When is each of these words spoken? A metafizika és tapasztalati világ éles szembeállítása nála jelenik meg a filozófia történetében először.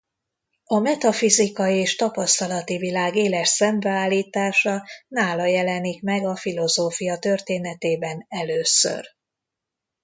A 0.63 0.79
metafizika 0.79 1.67
és 1.67 1.95
tapasztalati 1.95 2.77
világ 2.77 3.15
éles 3.15 3.47
szembeállítása 3.47 4.85
nála 5.07 5.45
jelenik 5.45 6.01
meg 6.01 6.25
a 6.25 6.35
filozófia 6.35 7.17
történetében 7.19 8.25
először. 8.29 9.05